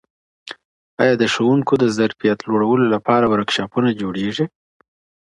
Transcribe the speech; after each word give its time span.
ایا 1.01 1.13
د 1.17 1.23
ښوونکو 1.33 1.73
د 1.79 1.85
ظرفیت 1.97 2.39
لوړولو 2.49 2.85
لپاره 2.93 3.25
ورکشاپونه 3.33 3.89
جوړېږي؟ 4.01 4.45